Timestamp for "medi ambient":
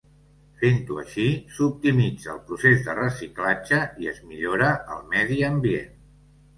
5.17-5.99